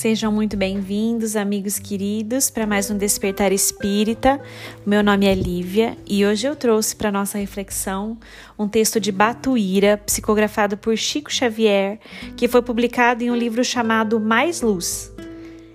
[0.00, 4.40] Sejam muito bem-vindos, amigos queridos, para mais um Despertar Espírita.
[4.86, 8.18] Meu nome é Lívia e hoje eu trouxe para nossa reflexão
[8.58, 12.00] um texto de Batuíra, psicografado por Chico Xavier,
[12.34, 15.12] que foi publicado em um livro chamado Mais Luz.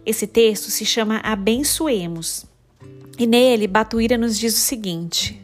[0.03, 2.47] Esse texto se chama Abençoemos.
[3.19, 5.39] E nele, Batuíra nos diz o seguinte: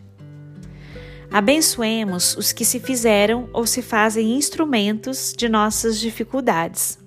[1.30, 7.00] Abençoemos os que se fizeram ou se fazem instrumentos de nossas dificuldades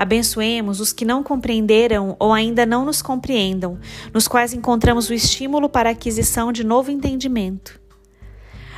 [0.00, 3.78] Abençoemos os que não compreenderam ou ainda não nos compreendam,
[4.14, 7.78] nos quais encontramos o estímulo para a aquisição de novo entendimento.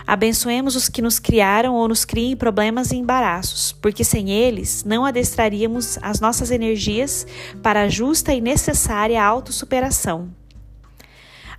[0.05, 5.06] Abençoemos os que nos criaram ou nos criem problemas e embaraços, porque sem eles não
[5.06, 7.25] adestraríamos as nossas energias
[7.62, 10.42] para a justa e necessária autossuperação.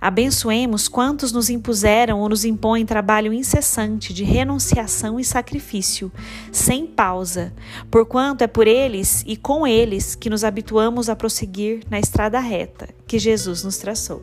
[0.04, 6.12] Abençoemos quantos nos impuseram ou nos impõem trabalho incessante de renunciação e sacrifício,
[6.52, 7.54] sem pausa,
[7.90, 12.90] porquanto é por eles e com eles que nos habituamos a prosseguir na estrada reta
[13.06, 14.22] que Jesus nos traçou.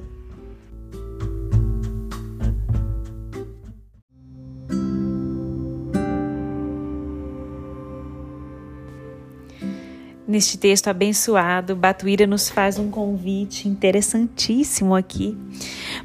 [10.27, 15.36] Neste texto abençoado, Batuíra nos faz um convite interessantíssimo aqui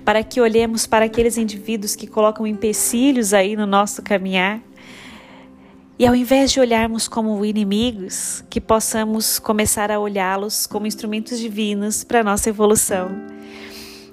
[0.04, 4.60] para que olhemos para aqueles indivíduos que colocam empecilhos aí no nosso caminhar
[5.98, 12.02] e ao invés de olharmos como inimigos, que possamos começar a olhá-los como instrumentos divinos
[12.02, 13.10] para a nossa evolução.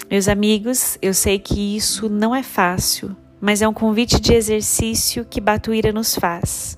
[0.09, 5.25] Meus amigos, eu sei que isso não é fácil, mas é um convite de exercício
[5.25, 6.77] que Batuíra nos faz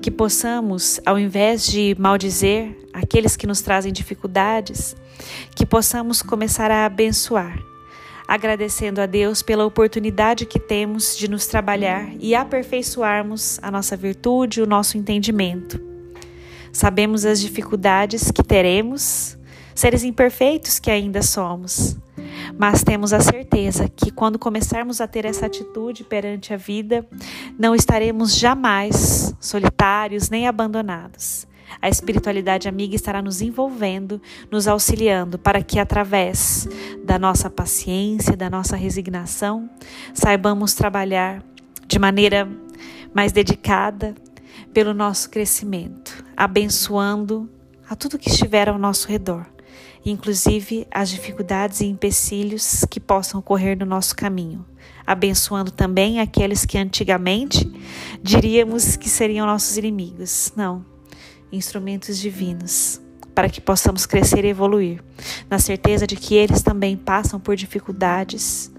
[0.00, 4.96] que possamos, ao invés de maldizer aqueles que nos trazem dificuldades,
[5.54, 7.58] que possamos começar a abençoar,
[8.26, 14.62] agradecendo a Deus pela oportunidade que temos de nos trabalhar e aperfeiçoarmos a nossa virtude,
[14.62, 15.80] o nosso entendimento.
[16.72, 19.36] Sabemos as dificuldades que teremos,
[19.74, 21.96] seres imperfeitos que ainda somos
[22.58, 27.06] mas temos a certeza que quando começarmos a ter essa atitude perante a vida,
[27.58, 31.46] não estaremos jamais solitários nem abandonados.
[31.80, 34.20] A espiritualidade amiga estará nos envolvendo,
[34.50, 36.68] nos auxiliando para que, através
[37.02, 39.70] da nossa paciência, da nossa resignação,
[40.12, 41.42] saibamos trabalhar
[41.86, 42.48] de maneira
[43.14, 44.14] mais dedicada
[44.72, 47.48] pelo nosso crescimento, abençoando
[47.88, 49.46] a tudo que estiver ao nosso redor
[50.04, 54.64] inclusive as dificuldades e empecilhos que possam ocorrer no nosso caminho,
[55.06, 57.70] abençoando também aqueles que antigamente
[58.22, 60.52] diríamos que seriam nossos inimigos.
[60.56, 60.84] Não,
[61.50, 63.00] instrumentos divinos
[63.34, 65.02] para que possamos crescer e evoluir,
[65.48, 68.70] na certeza de que eles também passam por dificuldades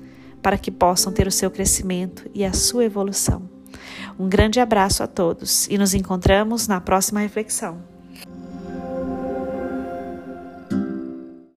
[0.42, 3.50] para que possam ter o seu crescimento e a sua evolução.
[4.20, 7.93] Um grande abraço a todos e nos encontramos na próxima reflexão.